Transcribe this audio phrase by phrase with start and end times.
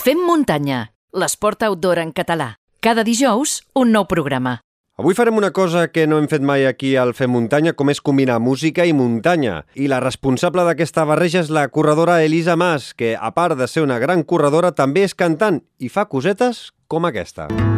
[0.00, 2.54] Fem muntanya, l'esport outdoor en català.
[2.80, 4.54] Cada dijous, un nou programa.
[4.96, 8.00] Avui farem una cosa que no hem fet mai aquí al Fem Muntanya, com és
[8.00, 9.66] combinar música i muntanya.
[9.76, 13.84] I la responsable d'aquesta barreja és la corredora Elisa Mas, que, a part de ser
[13.84, 17.50] una gran corredora, també és cantant i fa cosetes com aquesta.
[17.52, 17.69] So,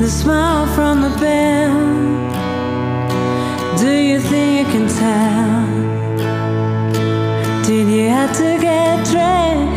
[0.00, 1.76] The smile from the bell.
[3.76, 5.66] Do you think you can tell?
[7.66, 9.69] Did you have to get trained?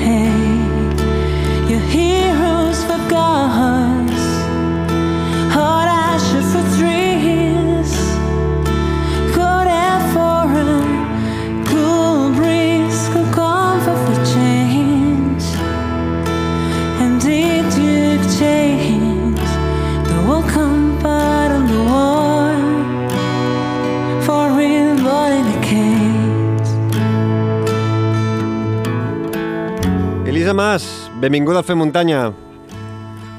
[30.53, 32.31] Elisa Mas, benvinguda al Fem Muntanya.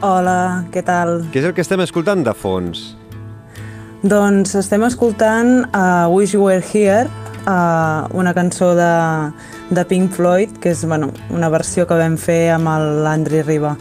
[0.03, 1.23] Hola, què tal?
[1.31, 2.97] Què és el que estem escoltant de fons?
[4.03, 7.07] Doncs estem escoltant uh, Wish You Were Here,
[7.47, 8.91] uh, una cançó de,
[9.71, 12.75] de Pink Floyd, que és bueno, una versió que vam fer amb
[13.07, 13.77] l'Andri Riba.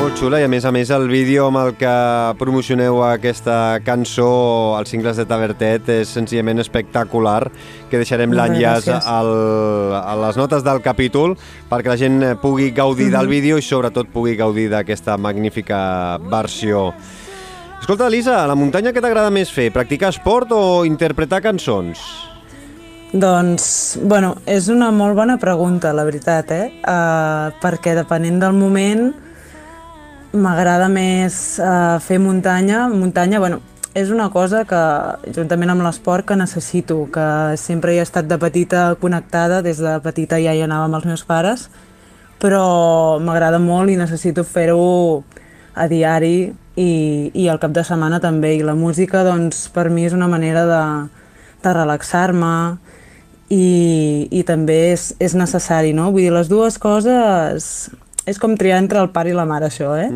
[0.00, 1.90] Molt xula i a més a més el vídeo amb el que
[2.40, 4.30] promocioneu aquesta cançó
[4.78, 7.50] als cingles de Tavertet és senzillament espectacular
[7.90, 9.18] que deixarem l'enllaç a
[10.22, 11.36] les notes del capítol
[11.68, 16.94] perquè la gent pugui gaudir del vídeo i sobretot pugui gaudir d'aquesta magnífica versió.
[17.76, 19.68] Escolta, Elisa, a la muntanya què t'agrada més fer?
[19.68, 22.00] Practicar esport o interpretar cançons?
[23.12, 26.70] Doncs, bueno, és una molt bona pregunta, la veritat, eh?
[26.88, 29.10] Uh, perquè depenent del moment
[30.32, 32.86] m'agrada més uh, fer muntanya.
[32.88, 33.60] Muntanya, bueno,
[33.94, 34.80] és una cosa que,
[35.34, 40.38] juntament amb l'esport, que necessito, que sempre he estat de petita connectada, des de petita
[40.38, 41.68] ja hi anava amb els meus pares,
[42.40, 45.24] però m'agrada molt i necessito fer-ho
[45.74, 46.92] a diari i,
[47.34, 48.54] i al cap de setmana també.
[48.56, 50.84] I la música, doncs, per mi és una manera de,
[51.64, 52.54] de relaxar-me
[53.50, 56.12] i, i també és, és necessari, no?
[56.14, 57.90] Vull dir, les dues coses...
[58.30, 60.06] És com triar entre el pare i la mare, això, eh?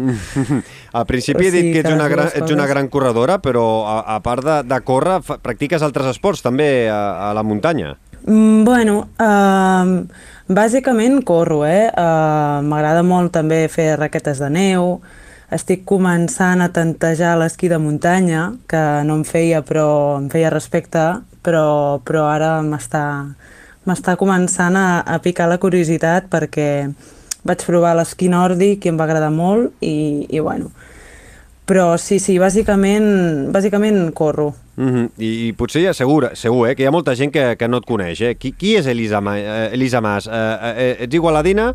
[0.98, 3.64] Al principi O he dit sigui que ets una, gran, ets una gran corredora, però
[3.90, 7.96] a, a part de, de córrer, fa, practiques altres esports també a, a la muntanya.
[8.24, 10.06] Mm, bueno, uh,
[10.46, 11.90] bàsicament corro, eh?
[11.90, 15.00] Uh, M'agrada molt també fer raquetes de neu,
[15.54, 19.88] estic començant a tantejar l'esquí de muntanya, que no em feia, però
[20.22, 21.02] em feia respecte,
[21.44, 23.04] però, però ara m'està
[23.84, 26.68] m'està començant a, a picar la curiositat perquè
[27.44, 30.70] vaig provar l'esquí nòrdic i em va agradar molt i, i bueno,
[31.64, 34.54] però sí, sí, bàsicament, bàsicament corro.
[34.76, 35.10] Mm -hmm.
[35.18, 37.78] I, I potser ja segur, segur eh, que hi ha molta gent que, que no
[37.78, 38.20] et coneix.
[38.20, 38.34] Eh?
[38.34, 40.26] Qui, qui és Elisa, Ma, eh, Elisa Mas?
[40.26, 41.74] Eh, eh, ets igualadina,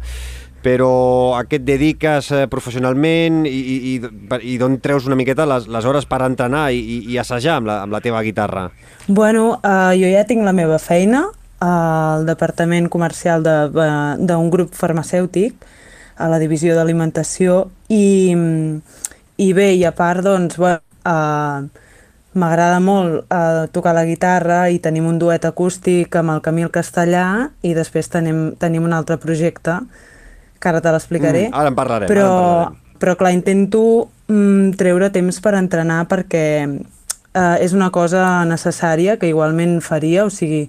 [0.62, 5.46] però a què et dediques eh, professionalment i, i, i, i d'on treus una miqueta
[5.46, 8.69] les, les hores per entrenar i, i, i assajar amb la, amb la teva guitarra?
[9.07, 14.73] Bueno, uh, jo ja tinc la meva feina al departament comercial de- eh, d'un grup
[14.73, 15.55] farmacèutic,
[16.17, 18.35] a la divisió d'alimentació, i,
[19.37, 21.63] i bé, i a part, doncs, bueno, uh,
[22.39, 27.49] m'agrada molt uh, tocar la guitarra i tenim un duet acústic amb el Camil Castellà
[27.65, 29.79] i després tenim, tenim un altre projecte
[30.59, 31.47] que ara te l'explicaré.
[31.49, 32.77] Mm, ara en parlarem, Però, en parlarem.
[32.99, 39.29] però clar, intento mm, treure temps per entrenar perquè eh, és una cosa necessària que
[39.31, 40.67] igualment faria, o sigui,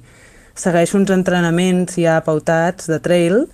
[0.61, 3.45] segueixo uns entrenaments ja pautats de trail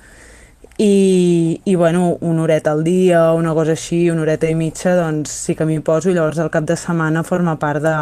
[0.79, 5.33] i, i bueno, una horeta al dia, una cosa així, una horeta i mitja, doncs
[5.47, 7.95] sí que m'hi poso i llavors el cap de setmana forma part de,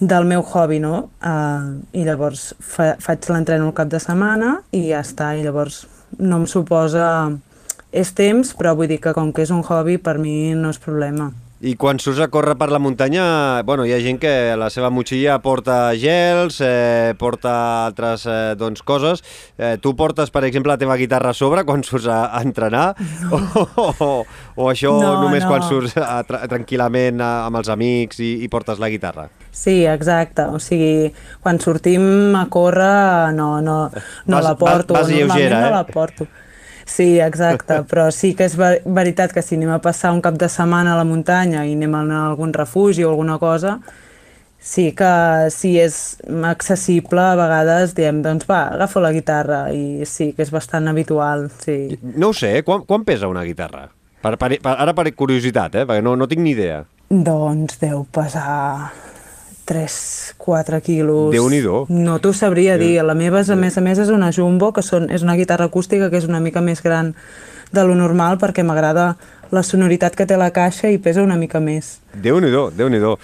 [0.00, 1.08] del meu hobby, no?
[1.18, 5.84] Uh, I llavors fa, faig l'entreno el cap de setmana i ja està, i llavors
[6.18, 7.08] no em suposa...
[7.94, 10.80] És temps, però vull dir que com que és un hobby, per mi no és
[10.82, 11.28] problema.
[11.64, 14.66] I quan surts a córrer per la muntanya, bueno, hi ha gent que a la
[14.68, 17.54] seva motxilla porta gels, eh, porta
[17.86, 19.22] altres eh, doncs, coses.
[19.56, 22.90] Eh, tu portes, per exemple, la teva guitarra a sobre quan surts a, a entrenar?
[23.30, 23.40] No.
[23.84, 24.10] O, o,
[24.60, 25.48] o això No, només no.
[25.54, 29.30] quan surts a, tra tranquil·lament a, amb els amics i, i portes la guitarra?
[29.54, 30.44] Sí, exacte.
[30.52, 31.08] O sigui,
[31.42, 34.94] quan sortim a córrer, no, no, no Vas- la porto.
[34.94, 35.70] vas- vas Normalment lleugera, eh?
[35.70, 36.26] no la porto.
[36.86, 40.36] Sí, exacte, però sí que és ver- veritat que si anem a passar un cap
[40.36, 43.78] de setmana a la muntanya i anem a algun refugi o alguna cosa,
[44.60, 46.16] sí que si és
[46.48, 51.48] accessible, a vegades diem, doncs va, agafo la guitarra, i sí que és bastant habitual,
[51.64, 51.98] sí.
[52.02, 52.64] No ho sé, eh?
[52.64, 53.88] quan, quan pesa una guitarra?
[54.24, 55.86] Per, per, per, ara per curiositat, eh?
[55.88, 56.82] perquè no, no tinc ni idea.
[57.10, 58.92] Doncs deu pesar
[59.66, 61.32] 3-4 quilos.
[61.34, 61.86] Déu-n'hi-do.
[61.88, 62.96] No t'ho sabria dir.
[63.04, 65.68] La meva, és, a més a més, és una jumbo, que són, és una guitarra
[65.70, 67.14] acústica que és una mica més gran
[67.74, 69.14] de lo normal perquè m'agrada
[69.54, 71.98] la sonoritat que té la caixa i pesa una mica més.
[72.14, 73.16] Déu-n'hi-do, déu nhi uh,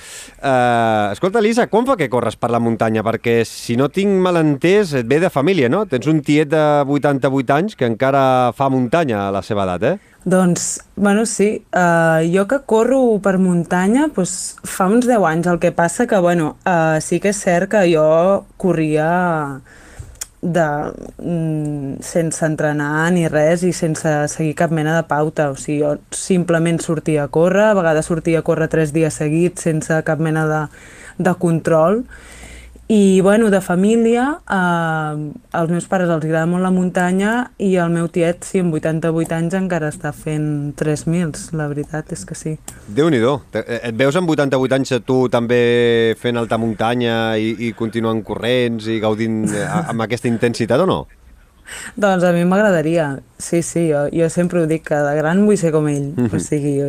[1.10, 3.02] Escolta, Elisa, quan fa que corres per la muntanya?
[3.06, 5.84] Perquè, si no tinc mal entès, et ve de família, no?
[5.90, 10.09] Tens un tiet de 88 anys que encara fa muntanya a la seva edat, eh?
[10.25, 15.61] Doncs, bueno, sí, uh, jo que corro per muntanya doncs, fa uns 10 anys, el
[15.62, 19.08] que passa que, bueno, uh, sí que és cert que jo corria
[20.43, 20.67] de,
[21.25, 25.96] mm, sense entrenar ni res i sense seguir cap mena de pauta, o sigui, jo
[26.12, 30.46] simplement sortia a córrer, a vegades sortia a córrer 3 dies seguits sense cap mena
[30.46, 30.66] de,
[31.16, 32.05] de control,
[32.90, 37.92] i, bueno, de família, eh, als meus pares els agrada molt la muntanya i el
[37.94, 42.56] meu tiet, sí, amb 88 anys encara està fent 3.000, la veritat és que sí.
[42.88, 43.37] Déu-n'hi-do.
[43.54, 48.25] Te- eh, Et veus amb 88 anys tu també fent alta muntanya i, i continuant
[48.26, 51.00] corrents i gaudint eh, amb aquesta intensitat o no?
[51.94, 55.56] Doncs a mi m'agradaria, sí, sí, jo, jo sempre ho dic, que de gran vull
[55.60, 56.81] ser com ell, o sigui,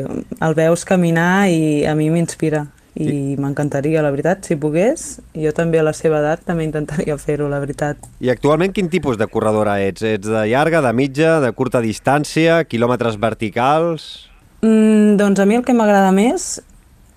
[0.41, 2.65] el veus caminar i a mi m'inspira
[2.99, 7.47] i m'encantaria, la veritat, si pogués, jo també a la seva edat també intentaria fer-ho,
[7.51, 8.09] la veritat.
[8.19, 10.03] I actualment quin tipus de corredora ets?
[10.03, 14.27] Ets de llarga, de mitja, de curta distància, quilòmetres verticals...
[14.61, 16.59] Mm, doncs a mi el que m'agrada més,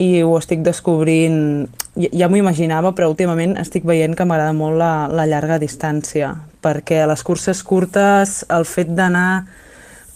[0.00, 1.66] i ho estic descobrint,
[1.98, 6.32] ja, ja m'ho imaginava, però últimament estic veient que m'agrada molt la, la llarga distància,
[6.64, 9.44] perquè a les curses curtes el fet d'anar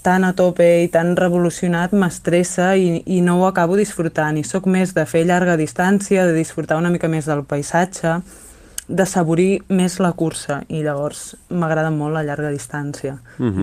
[0.09, 4.39] tan a tope i tan revolucionat m'estressa i, i no ho acabo disfrutant.
[4.41, 8.15] I sóc més de fer llarga distància, de disfrutar una mica més del paisatge,
[8.89, 13.19] de saborir més la cursa i llavors m'agrada molt la llarga distància.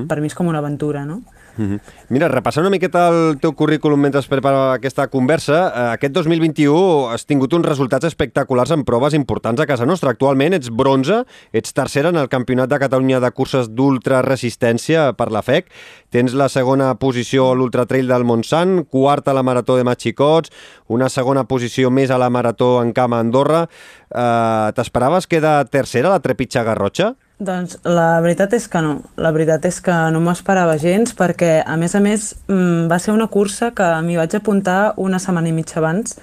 [0.06, 1.24] Per mi és com una aventura, no?
[1.58, 1.80] Mhm.
[2.10, 7.10] Mira, repassant una miqueta el teu currículum mentre es prepara aquesta conversa, eh, aquest 2021
[7.10, 10.12] has tingut uns resultats espectaculars en proves importants a casa nostra.
[10.12, 11.24] Actualment ets bronze,
[11.54, 15.72] ets tercera en el Campionat de Catalunya de curses d'ultraresistència per la FEC,
[16.10, 20.52] tens la segona posició a l'Ultratrail del Montsant, quarta a la Marató de Matxicots,
[20.88, 23.70] una segona posició més a la Marató en Camp a Andorra.
[24.14, 27.16] Eh, T'esperaves quedar tercera a la Trepitja Garrotxa?
[27.36, 29.02] Doncs la veritat és que no.
[29.20, 33.00] La veritat és que no m'ho esperava gens perquè, a més a més, mm, va
[33.00, 36.16] ser una cursa que m'hi vaig apuntar una setmana i mitja abans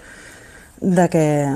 [0.81, 1.49] de que,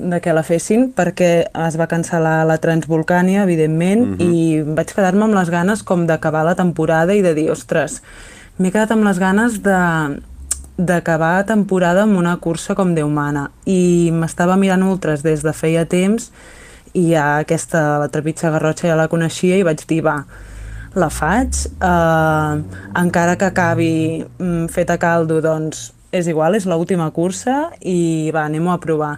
[0.00, 5.34] de que la fessin perquè es va cancel·lar la Transvolcània, evidentment, i vaig quedar-me amb
[5.34, 8.02] les ganes com d'acabar la temporada i de dir, ostres,
[8.58, 10.22] m'he quedat amb les ganes de
[10.78, 15.84] d'acabar temporada amb una cursa com Déu mana i m'estava mirant ultres des de feia
[15.84, 16.61] temps i
[16.94, 20.18] ja aquesta, la Trepitja Garrotxa ja la coneixia i vaig dir, va,
[20.94, 22.62] la faig, eh,
[23.00, 23.92] encara que acabi
[24.22, 29.14] mm, fet a caldo, doncs és igual, és l'última cursa i va, anem-ho a provar.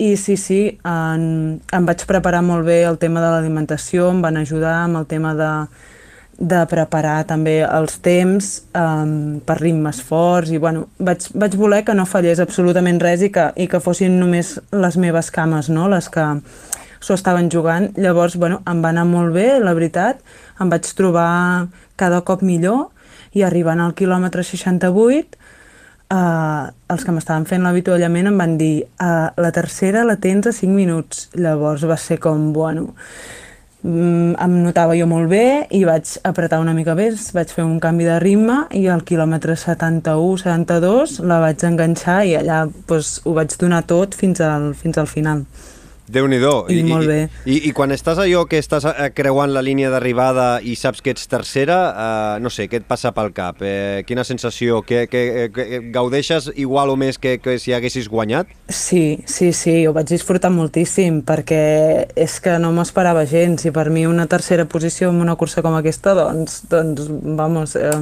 [0.00, 1.22] I sí, sí, en,
[1.60, 5.34] em vaig preparar molt bé el tema de l'alimentació, em van ajudar amb el tema
[5.36, 5.50] de,
[6.40, 11.96] de preparar també els temps um, per ritmes forts i bueno, vaig, vaig voler que
[11.96, 15.88] no fallés absolutament res i que, i que fossin només les meves cames, no?
[15.92, 16.24] les que
[17.00, 17.90] s'ho estaven jugant.
[17.96, 20.20] Llavors, bueno, em va anar molt bé, la veritat,
[20.60, 21.68] em vaig trobar
[22.00, 22.88] cada cop millor
[23.36, 25.40] i arribant al quilòmetre 68
[26.10, 30.52] Uh, els que m'estaven fent l'avituallament em van dir uh, la tercera la tens a
[30.56, 31.28] 5 minuts.
[31.38, 32.88] Llavors va ser com, bueno
[33.84, 37.78] mm, em notava jo molt bé i vaig apretar una mica més vaig fer un
[37.78, 43.54] canvi de ritme i al quilòmetre 71-72 la vaig enganxar i allà pues, ho vaig
[43.62, 45.46] donar tot fins al, fins al final
[46.10, 46.54] Déu-n'hi-do.
[46.72, 47.18] I molt bé.
[47.44, 51.02] I, i, I quan estàs allò que estàs eh, creuant la línia d'arribada i saps
[51.04, 53.62] que ets tercera, eh, no sé, què et passa pel cap?
[53.62, 54.82] Eh, quina sensació?
[54.86, 58.50] Que, que, que gaudeixes igual o més que, que si haguessis guanyat?
[58.68, 61.62] Sí, sí, sí, ho vaig disfrutar moltíssim perquè
[62.18, 65.62] és que no m'ho esperava gens i per mi una tercera posició en una cursa
[65.62, 67.06] com aquesta, doncs, doncs
[67.38, 67.94] vamos, eh,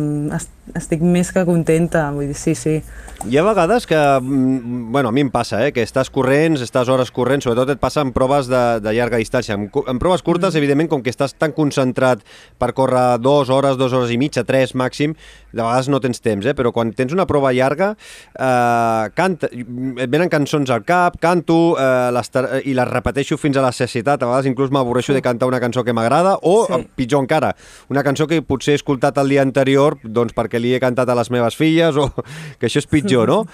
[0.76, 2.82] estic més que contenta, vull dir, sí, sí.
[3.26, 6.88] Hi ha vegades que, mm, bueno, a mi em passa, eh, que estàs corrents, estàs
[6.88, 9.54] hores corrents, sobretot et passa en proves de, de llarga distància.
[9.54, 10.58] En, en proves curtes, mm.
[10.58, 12.22] evidentment, com que estàs tan concentrat
[12.58, 15.16] per córrer dues hores, dues hores i mitja, tres màxim,
[15.52, 16.54] de vegades no tens temps, eh?
[16.54, 17.94] però quan tens una prova llarga,
[18.38, 22.30] eh, canta, et venen cançons al cap, canto eh, les
[22.68, 25.82] i les repeteixo fins a la cecitat, a vegades inclús m'avorreixo de cantar una cançó
[25.84, 26.74] que m'agrada, o, Sí.
[26.74, 26.88] sí.
[26.96, 27.54] pitjor encara,
[27.88, 31.18] una cançó que potser he escoltat el dia anterior doncs perquè li he cantat a
[31.18, 32.10] les meves filles, o
[32.58, 33.44] que això és pitjor, no?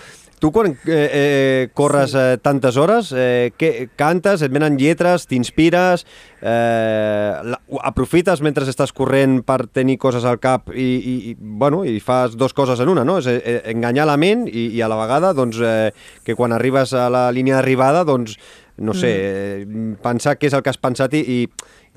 [0.44, 6.02] Tu quan eh, eh, corres eh, tantes hores, eh, què, cantes, et venen lletres, t'inspires,
[6.42, 11.80] eh, la, aprofites mentre estàs corrent per tenir coses al cap i, i, i, bueno,
[11.88, 13.16] i fas dos coses en una, no?
[13.22, 15.94] És eh, enganyar la ment i, i a la vegada doncs, eh,
[16.26, 18.36] que quan arribes a la línia d'arribada doncs,
[18.84, 21.42] no sé, eh, pensar què és el que has pensat i, i,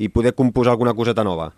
[0.05, 1.51] i poder composar alguna coseta nova.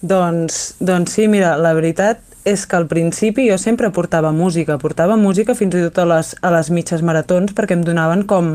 [0.00, 5.16] Doncs, doncs sí, mira, la veritat és que al principi jo sempre portava música, portava
[5.20, 8.54] música fins i tot a les, a les mitges maratons perquè em donaven com,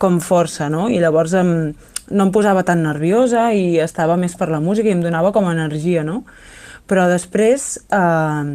[0.00, 0.88] com força, no?
[0.88, 1.72] I llavors em,
[2.10, 5.50] no em posava tan nerviosa i estava més per la música i em donava com
[5.50, 6.22] energia, no?
[6.88, 8.46] Però després eh,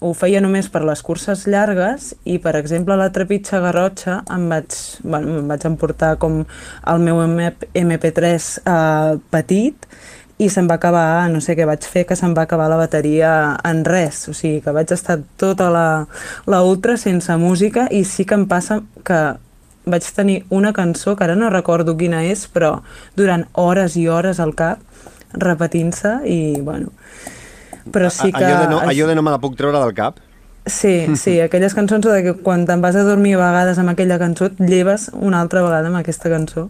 [0.00, 4.76] ho feia només per les curses llargues i, per exemple, la Trepitja Garrotxa em vaig,
[5.04, 9.88] bueno, em vaig emportar com el meu MP, MP3 eh, petit
[10.38, 13.30] i se'm va acabar, no sé què vaig fer, que se'm va acabar la bateria
[13.64, 15.86] en res, o sigui que vaig estar tota la,
[16.46, 19.20] la ultra sense música i sí que em passa que
[19.86, 22.80] vaig tenir una cançó, que ara no recordo quina és, però
[23.16, 24.82] durant hores i hores al cap,
[25.32, 26.92] repetint-se i, bueno...
[27.86, 28.42] Però sí que...
[28.42, 30.18] Allò de, no, allò de no me la puc treure del cap.
[30.66, 34.18] Sí, sí, aquelles cançons de que quan te'n vas a dormir a vegades amb aquella
[34.18, 36.66] cançó et lleves una altra vegada amb aquesta cançó.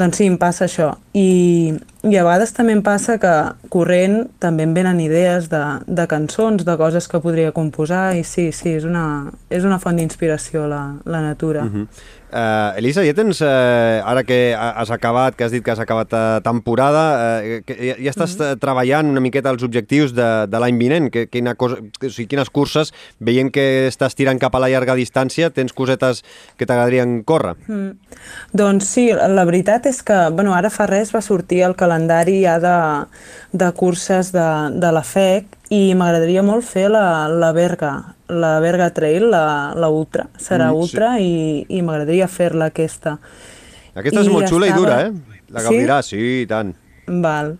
[0.00, 0.94] Doncs sí, em passa això.
[1.12, 1.74] I,
[2.08, 3.32] i a vegades també em passa que
[3.72, 8.48] corrent també em venen idees de, de cançons, de coses que podria composar i sí,
[8.56, 9.04] sí, és una,
[9.52, 11.66] és una font d'inspiració la, la natura.
[11.68, 11.86] Uh -huh.
[12.30, 16.12] Uh, Elisa, ja tens, uh, ara que has acabat, que has dit que has acabat
[16.14, 17.02] uh, temporada,
[17.42, 18.60] uh, que ja, ja estàs mm -hmm.
[18.62, 22.50] treballant una miqueta els objectius de, de l'any vinent, que, quina cosa, o sigui, quines
[22.50, 26.22] curses, veient que estàs tirant cap a la llarga distància, tens cosetes
[26.56, 27.56] que t'agradarien córrer?
[27.66, 27.98] Mm.
[28.52, 32.58] Doncs sí, la veritat és que, bueno, ara fa res va sortir el calendari ja
[32.60, 33.06] de,
[33.52, 37.92] de curses de, de la FEC i m'agradaria molt fer la, la Berga,
[38.28, 39.44] la Berga Trail, la,
[39.78, 40.26] la Ultra.
[40.38, 40.80] Serà Mm, sí.
[40.82, 43.18] Ultra i, i m'agradaria fer-la aquesta.
[43.94, 45.38] Aquesta és I molt xula i estava- dura, eh?
[45.50, 45.66] La Sí?
[45.66, 46.74] Gaudirà, sí, i tant.
[47.06, 47.56] Val.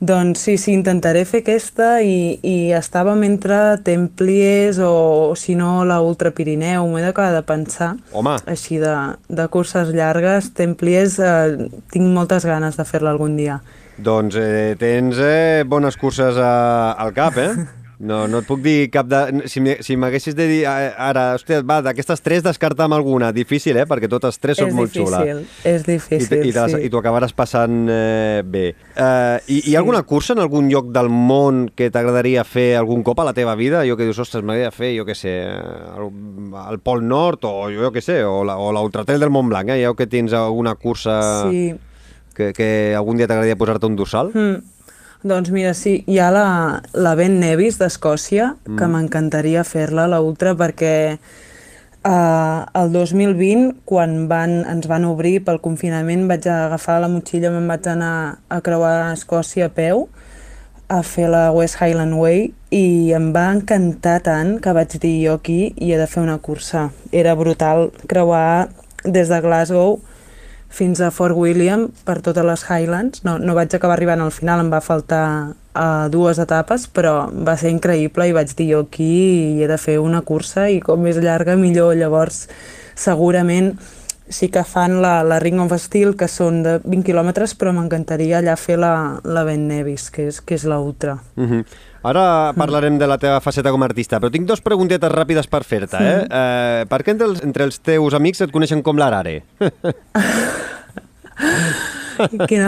[0.00, 6.00] Doncs sí, sí, intentaré fer aquesta i, i estàvem entre Templiers o, si no, la
[6.00, 7.96] Ultra Pirineu, m'ho he d'acabar de pensar.
[8.12, 8.36] Home.
[8.46, 8.94] Així de,
[9.28, 13.58] de curses llargues, Templiers, eh, tinc moltes ganes de fer-la algun dia.
[13.98, 17.50] Doncs eh, tens eh, bones curses a, al cap, eh?
[17.98, 19.18] No, no et puc dir cap de...
[19.50, 23.32] Si m'haguessis de dir eh, ara, hòstia, va, d'aquestes tres descarta'm alguna.
[23.34, 23.88] Difícil, eh?
[23.90, 25.56] Perquè totes tres són és molt difícil, xules.
[25.66, 26.82] és I, difícil, i, les- sí.
[26.86, 28.62] I t'ho acabaràs passant eh, bé.
[28.94, 33.02] Uh, i, Hi ha alguna cursa en algun lloc del món que t'agradaria fer algun
[33.02, 33.82] cop a la teva vida?
[33.88, 36.08] Jo que dius, ostres, m'agradaria fer, jo què sé, el,
[36.68, 39.82] el Pol Nord o jo què sé, o l'Ultratrail del Mont Blanc, eh?
[39.82, 41.18] Ja que tens alguna cursa
[41.50, 41.72] Sí.
[42.38, 44.32] Que, que algun dia t'agradaria posar-te un dorsal?
[44.34, 44.62] Mm.
[45.26, 46.46] Doncs mira, sí, hi ha la,
[46.94, 50.92] la Ben Nevis d'Escòcia, que m'encantaria fer-la, la Ultra, perquè
[52.06, 57.66] eh, el 2020, quan van, ens van obrir pel confinament, vaig agafar la motxilla, me'n
[57.66, 58.12] vaig anar
[58.46, 60.06] a creuar Escòcia a peu,
[60.88, 65.34] a fer la West Highland Way i em va encantar tant que vaig dir jo
[65.36, 66.88] aquí hi he de fer una cursa.
[67.12, 68.70] Era brutal creuar
[69.04, 69.98] des de Glasgow
[70.68, 73.24] fins a Fort William per totes les Highlands.
[73.24, 77.56] No, no vaig acabar arribant al final, em va faltar uh, dues etapes, però va
[77.56, 81.20] ser increïble i vaig dir jo aquí he de fer una cursa i com més
[81.22, 81.96] llarga millor.
[81.98, 82.46] Llavors,
[82.98, 83.74] segurament
[84.28, 88.38] sí que fan la, la Ring of Steel, que són de 20 quilòmetres, però m'encantaria
[88.38, 91.18] allà fer la, la Ben Nevis, que és, que és la ultra.
[91.36, 91.64] Uh -huh.
[92.02, 95.64] Ara parlarem de la teva faceta com a artista, però tinc dos preguntetes ràpides per
[95.64, 95.96] fer-te.
[96.00, 96.26] Eh?
[96.30, 99.42] Eh, per què entre els, entre els teus amics et coneixen com l'Arare?
[102.48, 102.66] Quina,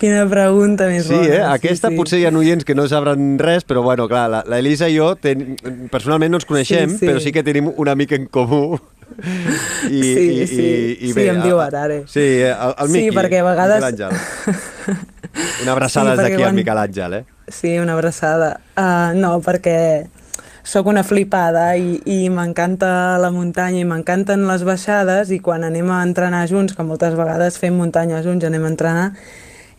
[0.00, 1.28] quina pregunta més Sí, bona.
[1.36, 1.42] eh?
[1.54, 4.88] Aquesta potser hi ha oients que no sabran res, però bueno, clar, la, la Elisa
[4.90, 5.54] i jo ten,
[5.92, 7.06] personalment no ens coneixem, Sí, sí.
[7.06, 8.80] però sí que tenim un amic en comú.
[9.16, 10.62] I, Sí, i, sí.
[10.62, 12.02] i, i Sí, em diu Arare.
[12.10, 14.96] Sí, el, el Sí, Miqui, perquè a vegades- Miquel Àngel.
[15.62, 17.24] Una abraçada Sí, des d'aquí a quan- Miquel Àngel, eh?
[17.48, 18.60] Sí, una abraçada.
[18.76, 20.06] Uh, no, perquè
[20.66, 25.90] sóc una flipada i, i m'encanta la muntanya i m'encanten les baixades i quan anem
[25.94, 29.12] a entrenar junts, que moltes vegades fem muntanya junts, anem a entrenar,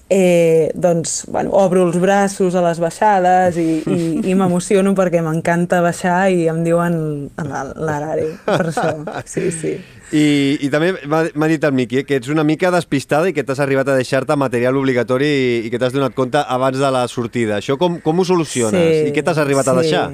[0.09, 3.99] eh, doncs, bueno, obro els braços a les baixades i, i,
[4.31, 6.97] i m'emociono perquè m'encanta baixar i em diuen
[7.35, 8.93] l'Arari, per això,
[9.25, 9.75] sí, sí.
[10.15, 10.25] I,
[10.63, 13.59] i també m'ha dit el Miqui eh, que ets una mica despistada i que t'has
[13.59, 17.59] arribat a deixar-te material obligatori i, i que t'has donat compte abans de la sortida.
[17.59, 18.79] Això com, com ho soluciones?
[18.79, 19.83] Sí, I què t'has arribat a sí.
[19.83, 20.05] deixar?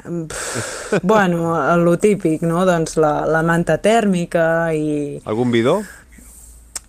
[0.00, 2.66] Pff, bueno, lo típic, no?
[2.68, 4.44] Doncs la, la manta tèrmica
[4.76, 5.20] i...
[5.24, 5.80] Algun bidó?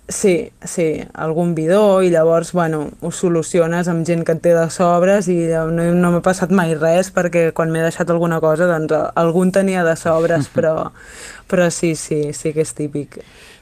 [0.10, 4.66] Sí, sí, algun bidó i llavors, bueno, ho soluciones amb gent que et té de
[4.74, 5.38] sobres i
[5.72, 9.86] no, no m'ha passat mai res perquè quan m'he deixat alguna cosa, doncs algun tenia
[9.88, 10.90] de sobres, però,
[11.48, 13.22] però sí, sí, sí que és típic.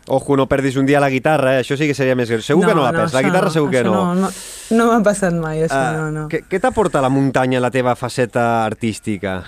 [0.09, 1.61] Ojo, no perdis un dia la guitarra, eh?
[1.61, 2.41] això sí que seria més greu.
[2.41, 3.93] Segur que no la perds, la guitarra segur que no.
[3.93, 4.31] No, no,
[4.73, 6.23] no m'ha passat mai, això, Ah, no, no.
[6.31, 9.43] Què, què t'aporta la muntanya en la teva faceta artística?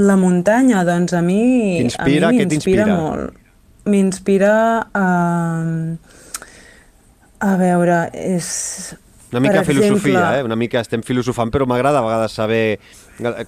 [0.00, 1.42] La muntanya, doncs a mi
[1.82, 2.30] T'inspira?
[2.30, 2.86] a Què t'inspira?
[2.88, 3.36] molt.
[3.84, 4.54] M'inspira
[4.94, 5.06] a...
[7.42, 8.94] A veure, és...
[9.32, 10.42] Una mica per filosofia, exemple, eh?
[10.44, 12.78] una mica estem filosofant, però m'agrada a vegades saber,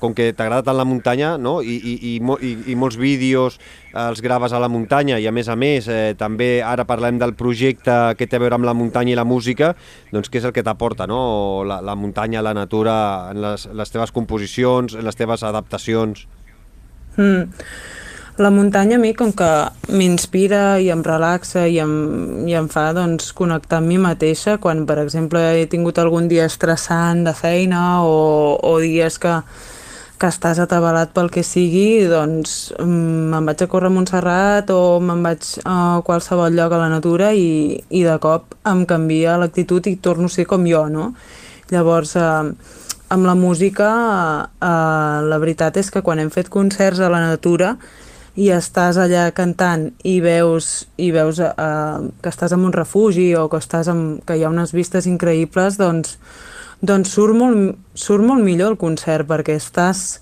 [0.00, 1.58] com que t'agrada tant la muntanya, no?
[1.60, 3.58] I, i, i, i, i molts vídeos
[3.92, 7.36] els graves a la muntanya, i a més a més, eh, també ara parlem del
[7.36, 9.74] projecte que té a veure amb la muntanya i la música,
[10.10, 11.20] doncs què és el que t'aporta, no?
[11.68, 12.96] La, la muntanya, la natura,
[13.34, 16.24] en les, les teves composicions, en les teves adaptacions...
[17.20, 17.52] Mm.
[18.36, 19.48] La muntanya a mi com que
[19.94, 21.92] m'inspira i em relaxa i em,
[22.50, 26.48] i em fa doncs, connectar amb mi mateixa quan per exemple he tingut algun dia
[26.50, 29.36] estressant de feina o, o dies que,
[30.18, 34.98] que estàs atabalat pel que sigui, doncs mm, me'n vaig a córrer a Montserrat o
[34.98, 39.86] me'n vaig a qualsevol lloc a la natura i, i de cop em canvia l'actitud
[39.86, 41.12] i torno a ser com jo, no?
[41.70, 42.80] Llavors, eh,
[43.14, 43.92] amb la música,
[44.58, 47.76] eh, la veritat és que quan hem fet concerts a la natura
[48.34, 51.52] i estàs allà cantant i veus, i veus eh,
[52.22, 55.78] que estàs en un refugi o que, estàs en, que hi ha unes vistes increïbles,
[55.78, 56.16] doncs,
[56.82, 60.18] doncs surt, molt, surt molt millor el concert perquè estàs,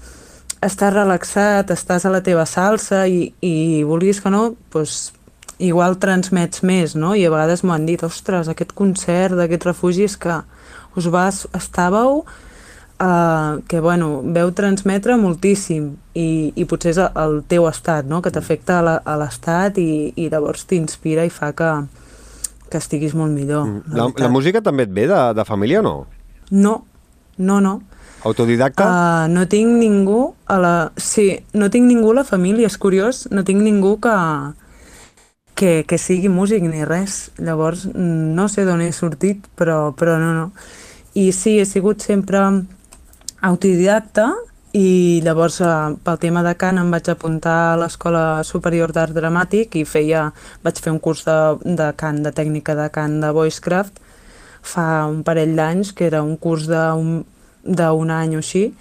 [0.61, 5.11] estàs relaxat, estàs a la teva salsa i, i vulguis que no, doncs,
[5.63, 7.15] igual transmets més, no?
[7.15, 10.41] I a vegades m'ho han dit, ostres, aquest concert d'aquest refugi és que
[10.99, 12.25] us vas, estàveu
[13.03, 18.23] uh, que bueno, veu transmetre moltíssim i, i potser és el teu estat, no?
[18.23, 21.73] que t'afecta a la- l'estat i, i llavors t'inspira i fa que,
[22.71, 23.67] que estiguis molt millor.
[23.67, 23.83] Mm.
[23.93, 24.27] La, veritat.
[24.27, 25.97] la música també et ve de, de família o no?
[26.51, 26.77] No,
[27.39, 27.81] no, no.
[28.23, 28.87] Autodidacta?
[28.87, 30.75] Uh, no tinc ningú a la...
[30.97, 34.15] Sí, no tinc ningú a la família, és curiós, no tinc ningú que,
[35.59, 37.33] que, que sigui músic ni res.
[37.43, 40.47] Llavors, no sé d'on he sortit, però, però no, no.
[41.19, 42.39] I sí, he sigut sempre
[43.43, 44.31] autodidacta
[44.73, 45.73] i llavors eh,
[46.05, 50.31] pel tema de cant em vaig apuntar a l'Escola Superior d'Art Dramàtic i feia,
[50.65, 54.01] vaig fer un curs de, de cant, de tècnica de cant de Voicecraft
[54.63, 57.23] fa un parell d'anys, que era un curs d'un
[57.63, 58.73] d'un any o així,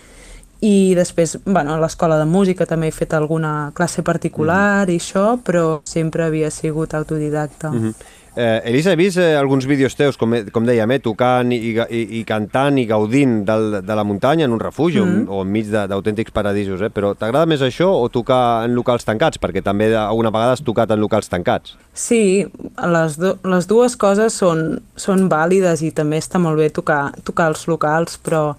[0.66, 5.36] i després, bueno, a l'escola de música també he fet alguna classe particular i això,
[5.42, 7.70] però sempre havia sigut autodidacta.
[7.70, 7.94] Mm -hmm.
[8.36, 12.02] Eh, Elisa, he vist eh, alguns vídeos teus, com, com dèiem, eh, tocant i, i,
[12.20, 15.30] i cantant i gaudint del, de la muntanya en un refugi mm -hmm.
[15.30, 16.90] o, o enmig d'autèntics paradisos, eh?
[16.90, 19.40] però t'agrada més això o tocar en locals tancats?
[19.40, 21.76] Perquè també alguna vegada has tocat en locals tancats.
[21.94, 27.12] Sí, les, do, les dues coses són, són vàlides i també està molt bé tocar,
[27.24, 28.56] tocar els locals, però,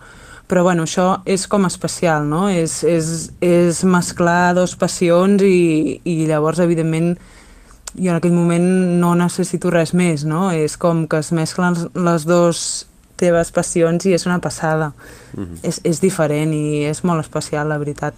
[0.49, 2.49] però bueno, això és com especial, no?
[2.49, 7.17] És, és, és mesclar dos passions i, i llavors, evidentment,
[7.94, 8.64] jo en aquell moment
[9.00, 10.50] no necessito res més, no?
[10.50, 14.92] És com que es mesclen les dues teves passions i és una passada.
[15.37, 15.59] Mm -hmm.
[15.62, 18.14] és, és diferent i és molt especial, la veritat.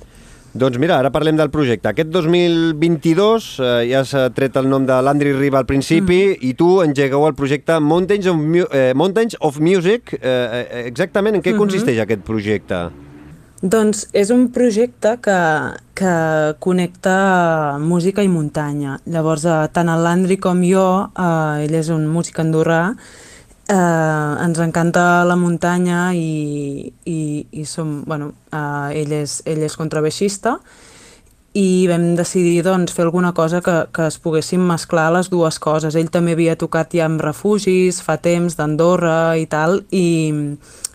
[0.55, 1.89] Doncs mira, ara parlem del projecte.
[1.89, 6.37] Aquest 2022 eh, ja eh, tret el nom de l'Andri Riba al principi mm.
[6.47, 10.15] i tu engegueu el projecte Mountains of, Mu eh, Mountains of Music.
[10.15, 11.59] Eh, eh, exactament en què Mhm.
[11.59, 12.89] consisteix aquest projecte?
[13.65, 15.35] Doncs és un projecte que,
[15.97, 16.15] que
[16.61, 18.99] connecta música i muntanya.
[19.09, 20.85] Llavors, eh, tant el Landry com jo,
[21.17, 22.83] eh, ell és un músic andorrà,
[23.73, 27.21] eh, ens encanta la muntanya i, i,
[27.53, 30.59] i som, bueno, eh, ell, és, ell és contrabaixista
[31.55, 35.97] i vam decidir doncs, fer alguna cosa que, que es poguessin mesclar les dues coses.
[35.97, 40.05] Ell també havia tocat ja amb refugis fa temps d'Andorra i tal, i,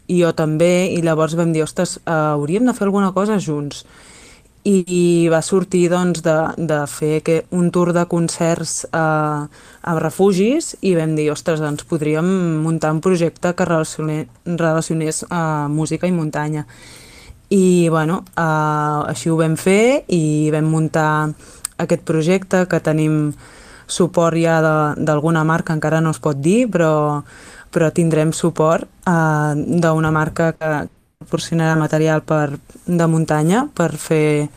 [0.09, 3.85] i jo també, i llavors vam dir, ostres, eh, hauríem de fer alguna cosa junts.
[4.67, 9.93] I, i va sortir doncs, de, de fer que, un tour de concerts eh, a
[10.01, 12.27] refugis i vam dir, ostres, doncs podríem
[12.65, 16.65] muntar un projecte que relacione, relacionés eh, música i muntanya.
[17.49, 21.29] I bueno, eh, així ho vam fer i vam muntar
[21.79, 23.31] aquest projecte que tenim
[23.89, 24.59] suport ja
[24.97, 27.23] d'alguna marca, encara no es pot dir, però
[27.73, 30.71] però tindrem suport uh, d'una marca que
[31.19, 34.49] proporcionarà material per, de muntanya per fer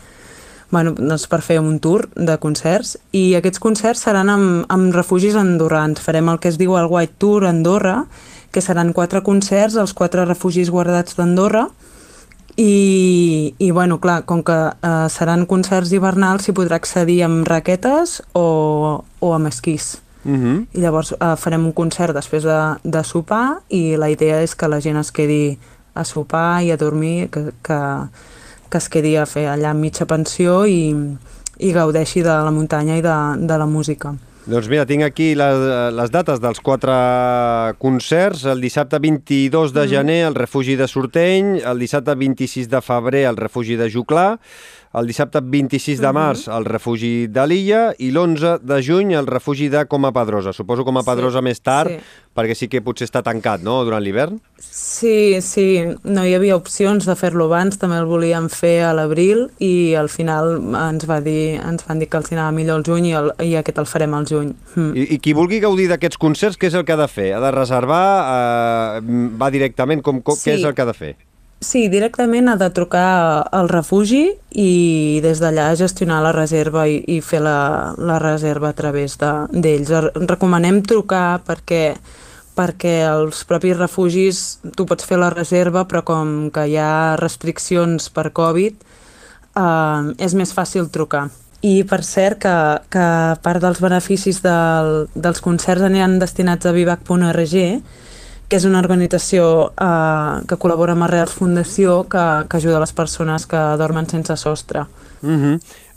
[0.72, 5.36] bueno, doncs per fer un tour de concerts i aquests concerts seran amb, amb refugis
[5.36, 6.00] andorrans.
[6.00, 8.06] Farem el que es diu el White Tour Andorra,
[8.50, 11.66] que seran quatre concerts als quatre refugis guardats d'Andorra
[12.56, 18.20] i, i bueno, clar, com que eh, seran concerts hivernals s'hi podrà accedir amb raquetes
[18.32, 19.98] o, o amb esquís.
[20.24, 20.66] Uh -huh.
[20.72, 24.68] I llavors eh, farem un concert després de, de sopar i la idea és que
[24.68, 25.58] la gent es quedi
[25.94, 27.78] a sopar i a dormir, que, que,
[28.68, 30.94] que es quedi a fer allà mitja pensió i,
[31.58, 34.14] i gaudeixi de la muntanya i de, de la música.
[34.42, 35.60] Doncs mira, tinc aquí les,
[35.94, 36.94] les dates dels quatre
[37.78, 38.42] concerts.
[38.50, 43.38] El dissabte 22 de gener, el refugi de Sorteny, el dissabte 26 de febrer, el
[43.38, 44.40] refugi de Juclà,
[44.94, 49.70] el dissabte 26 de març, el refugi de l'Illa, i l'11 de juny, el refugi
[49.72, 50.52] de Coma Pedrosa.
[50.52, 51.96] Suposo Coma Sí, Pedrosa més tard, sí.
[52.36, 54.36] perquè sí que potser està tancat, no?, durant l'hivern.
[54.60, 55.64] Sí, sí,
[56.04, 60.08] no hi havia opcions de fer-lo abans, també el volíem fer a l'abril i al
[60.12, 63.32] final ens, va dir, ens van dir que els anava millor el juny i, el,
[63.48, 64.52] i aquest el farem al juny.
[64.76, 64.92] Mm.
[64.96, 67.32] I, I qui vulgui gaudir d'aquests concerts, què és el que ha de fer?
[67.36, 68.04] Ha de reservar?
[69.00, 70.02] Eh, va directament?
[70.04, 70.58] Com, com, Què Sí.
[70.60, 71.14] és el que ha de fer?
[71.62, 74.24] Sí, directament ha de trucar al refugi
[74.58, 79.46] i des d'allà gestionar la reserva i, i fer la, la reserva a través de-
[79.62, 79.92] d'ells.
[79.92, 81.84] De, Recomanem trucar perquè
[82.52, 84.40] perquè els propis refugis
[84.76, 88.74] tu pots fer la reserva però com que hi ha restriccions per Covid
[89.56, 91.28] eh, és més fàcil trucar.
[91.62, 92.56] I per cert que,
[92.90, 93.06] que
[93.46, 97.54] part dels beneficis del, dels concerts aniran destinats a vivac.org
[98.52, 99.44] que és una organització
[99.80, 104.84] eh, que col·labora amb Arrels Fundació que, que ajuda les persones que dormen sense sostre.
[105.22, 105.54] Uh -huh.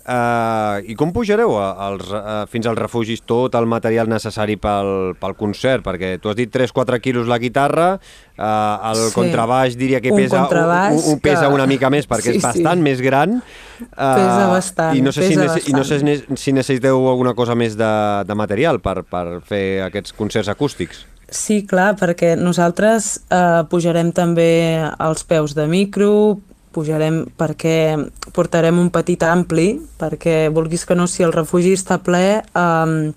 [0.08, 5.16] uh, I com pujareu a, als, uh, fins als refugis tot el material necessari pel,
[5.20, 5.84] pel concert?
[5.84, 8.00] Perquè tu has dit 3-4 quilos la guitarra,
[8.38, 9.14] uh, el Sí.
[9.14, 12.38] contrabaix diria que Un pesa, contrabaix un, un pesa que- una mica més perquè Sí,
[12.38, 12.82] és bastant sí.
[12.82, 13.42] més gran.
[13.82, 16.38] Uh, Pesa bastant, I no sé, si, nece- i no sé bastant.
[16.38, 21.06] si necessiteu alguna cosa més de, de material per, per fer aquests concerts acústics.
[21.30, 26.38] Sí, clar, perquè nosaltres eh, pujarem també als peus de micro,
[26.76, 27.96] pujarem perquè
[28.36, 33.12] portarem un petit ampli, perquè vulguis que no, si el refugi està ple, eh,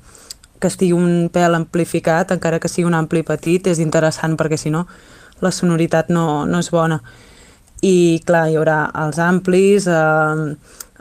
[0.58, 4.72] que estigui un pèl amplificat, encara que sigui un ampli petit, és interessant perquè si
[4.74, 4.86] no
[5.44, 6.98] la sonoritat no, no és bona.
[7.84, 10.54] I clar, hi haurà els amplis, eh,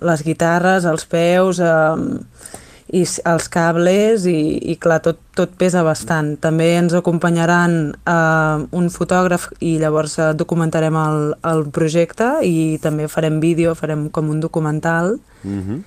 [0.05, 2.57] les guitarres, els peus, eh,
[2.95, 4.37] i els cables i,
[4.71, 6.35] i clar, tot, tot pesa bastant.
[6.39, 13.09] També ens acompanyaran eh, un fotògraf i llavors eh, documentarem el, el projecte i també
[13.11, 15.83] farem vídeo, farem com un documental Uh -huh.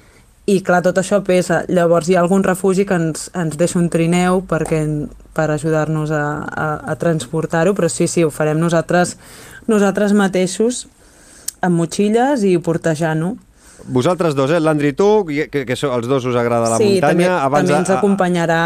[0.47, 1.65] i clar, tot això pesa.
[1.69, 6.25] Llavors hi ha algun refugi que ens, ens deixa un trineu perquè, per ajudar-nos a,
[6.43, 9.17] a, a transportar-ho, però sí, sí, ho farem nosaltres,
[9.67, 10.87] nosaltres mateixos
[11.61, 13.37] amb motxilles i portejant-ho.
[13.87, 14.61] Vosaltres dos, eh?
[14.61, 17.38] L'Andri i tu, que, que els dos us agrada la sí, muntanya.
[17.40, 18.61] també, també ens acompanyarà,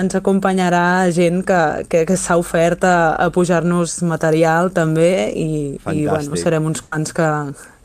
[0.00, 0.82] ens acompanyarà
[1.14, 1.60] gent que,
[1.92, 7.14] que, que s'ha ofert a, a pujar-nos material també i, i bueno, serem uns quants
[7.16, 7.30] que,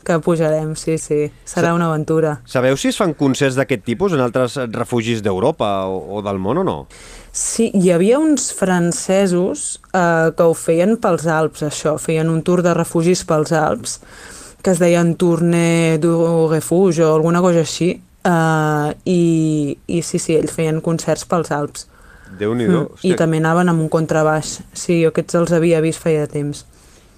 [0.04, 1.30] que pujarem, sí, sí.
[1.48, 2.36] Serà una aventura.
[2.48, 6.62] Sabeu si es fan concerts d'aquest tipus en altres refugis d'Europa o, o del món
[6.62, 6.78] o no?
[7.32, 12.60] Sí, hi havia uns francesos eh, que ho feien pels Alps, això, feien un tour
[12.66, 14.00] de refugis pels Alps,
[14.62, 16.12] que es deien Tournée du
[16.50, 17.90] Refuge o alguna cosa així,
[18.24, 21.88] eh, i, i sí, sí, ells feien concerts pels Alps.
[22.38, 22.84] Déu-n'hi-do.
[22.94, 24.60] Mm, I també anaven amb un contrabaix.
[24.72, 26.64] Sí, jo aquests els havia vist feia temps.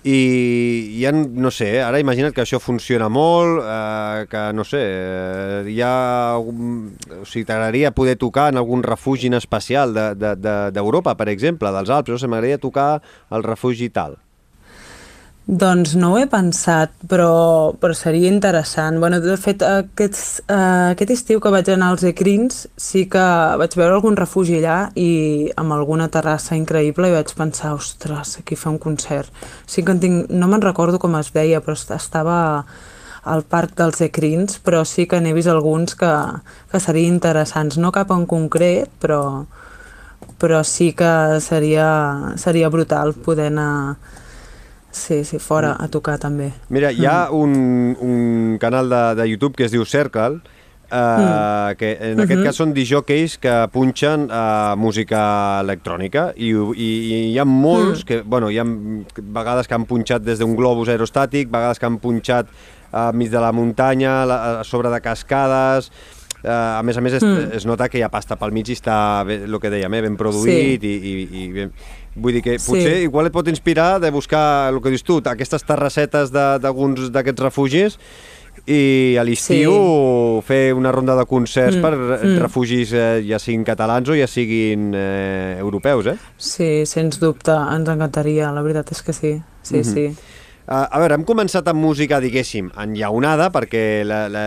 [0.05, 5.63] I ha, no sé, ara imagina't que això funciona molt, eh, que, no sé, eh,
[5.73, 6.35] hi ha...
[6.35, 6.91] algun-
[7.23, 11.29] O sigui, t'agradaria poder tocar en algun refugi en especial d'Europa, de, de, d'Europa, per
[11.33, 14.19] exemple, dels Alps, no sé, m'agradaria tocar al refugi tal.
[15.45, 18.97] Doncs no ho he pensat, però, però seria interessant.
[18.99, 23.25] Bueno, de fet, aquest, uh, aquest estiu que vaig anar als Ecrins sí que
[23.61, 28.57] vaig veure algun refugi allà i amb alguna terrassa increïble i vaig pensar, ostres, aquí
[28.57, 29.29] fa un concert.
[29.69, 32.39] Sí que en tinc, no me'n recordo com es deia, però est- estava
[33.29, 36.15] al parc dels Ecrins, però sí que n'he vist alguns que,
[36.73, 37.77] que serien interessants.
[37.77, 39.45] No cap en concret, però,
[40.41, 41.13] però sí que
[41.45, 43.97] seria, seria brutal poder anar
[44.95, 46.53] Sí, sí, fora a tocar també.
[46.71, 47.55] Mira, hi ha un,
[48.01, 50.39] un canal de, de YouTube que es diu Circle,
[50.87, 55.25] eh, que en aquest cas són disjòqueis que punxen eh, música
[55.65, 56.29] electrònica.
[56.37, 58.67] I, i, i hi ha molts que, bueno, hi ha
[59.19, 62.47] vegades que han punxat des d'un globus aerostàtic, vegades que han punxat
[62.95, 65.91] a mig de la muntanya, la- a sobre de cascades...
[66.45, 67.55] eh, a més a més es, mm.
[67.57, 70.17] es nota que hi ha pasta pel mig i està, el que dèiem, eh, ben
[70.21, 70.87] produït Sí.
[70.87, 71.71] i, i, i ben...
[72.17, 72.71] Vull dir que Sí.
[72.71, 77.43] potser igual et pot inspirar de buscar, el que dius tu, aquestes terrassetes d'alguns d'aquests
[77.43, 77.99] refugis
[78.71, 82.39] i a l'estiu fer una ronda de concerts Mm, per mm.
[82.39, 86.17] refugis eh, ja siguin catalans o ja siguin eh, europeus, eh?
[86.39, 89.85] Sí, sens dubte, ens encantaria, la veritat és que sí, sí, Mhm.
[89.85, 90.07] sí.
[90.65, 94.01] Uh, a veure, hem començat amb música, diguéssim, enllaunada, perquè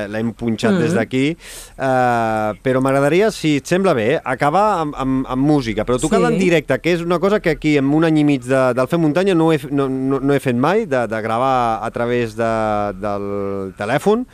[0.09, 0.79] l'hem punxat Mhm.
[0.81, 1.37] des d'aquí,
[1.77, 6.33] uh, però m'agradaria, si et sembla bé, acabar amb, amb, amb música, però tocada Sí.
[6.33, 8.87] en directe, que és una cosa que aquí, en un any i mig de, del
[8.87, 12.35] Fer Muntanya, no he, no, no, no he fet mai, de, de gravar a través
[12.35, 12.51] de,
[12.99, 14.25] del telèfon.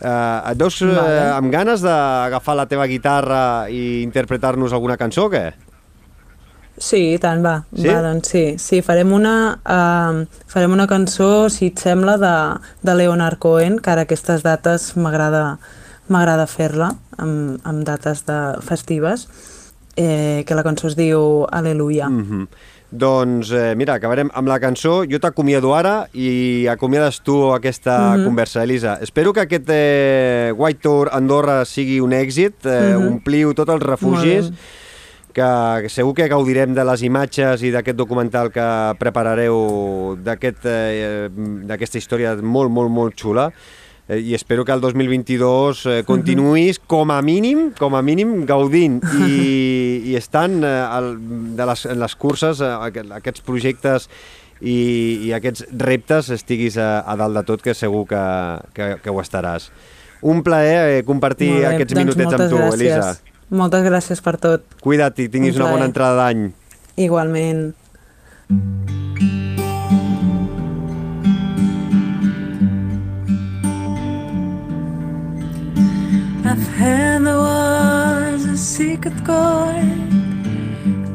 [0.00, 0.98] Uh, et veus Vale.
[0.98, 5.52] uh, amb ganes d'agafar la teva guitarra i interpretar-nos alguna cançó o què?
[6.76, 7.60] Sí, i tant, va.
[7.74, 7.86] Sí?
[7.86, 8.44] Va, doncs sí.
[8.58, 12.34] Sí, farem una, uh, farem una cançó, si et sembla, de,
[12.82, 15.58] de Leonard Cohen, que ara aquestes dates m'agrada
[16.12, 19.26] m'agrada fer-la, amb, amb dates de festives,
[19.96, 22.08] eh, que la cançó es diu Aleluia.
[22.08, 22.18] Mm.
[22.18, 22.48] Mm -hmm.
[22.94, 25.04] Doncs, eh, mira, acabarem amb la cançó.
[25.10, 28.20] Jo t'acomiado ara i acomiades tu aquesta mm.
[28.20, 28.24] -hmm.
[28.24, 28.98] conversa, Elisa.
[29.00, 33.00] Espero que aquest eh, White Tour Andorra sigui un èxit, eh, mm.
[33.00, 33.08] -hmm.
[33.08, 34.83] ompliu tots els refugis, Molt que,
[35.34, 38.64] que segur que gaudirem de les imatges i d'aquest documental que
[39.00, 41.28] preparareu eh,
[41.68, 43.48] d'aquesta història molt, molt, molt xula.
[44.06, 49.00] Eh, I espero que el 2022 eh, continuïs com a mínim, com a mínim gaudint
[49.26, 51.14] i, i estant al,
[51.56, 54.08] de les, en les curses, aqu- aquests projectes
[54.60, 54.78] i,
[55.26, 58.22] i aquests reptes estiguis a, a dalt de tot, que segur que,
[58.76, 59.70] que, que ho estaràs.
[60.24, 62.80] Un plaer compartir aquests doncs minutets amb tu, gràcies.
[62.80, 63.33] Elisa.
[63.54, 64.64] Moltes gràcies per tot.
[64.82, 66.48] Cuida't i tinguis Un una bona entrada d'any.
[66.98, 67.74] Igualment.
[76.44, 80.02] I've heard there was a secret chord.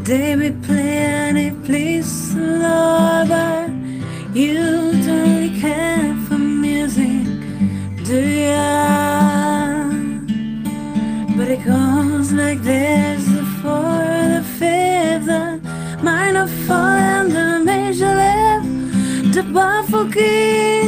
[0.05, 3.69] They be plenty please the Lord, but
[4.33, 4.55] you
[5.05, 7.27] don't really care for music,
[8.07, 9.38] do ya?
[11.49, 15.59] But it goes like this: the fourth, the fifth, the
[16.03, 19.33] minor fall, and the major lift.
[19.33, 20.78] The baffled king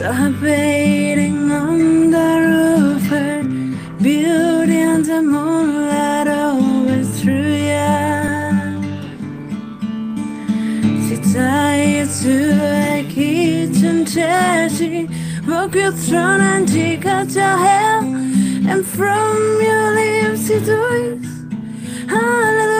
[0.00, 0.32] Her
[1.52, 3.42] on the roof Her
[4.02, 8.72] beauty and the moonlight overthrew ya.
[11.04, 15.06] She tied to a kitchen chair She
[15.44, 21.28] broke your throne and she cut your hair And from your lips it was
[22.08, 22.79] Hallelujah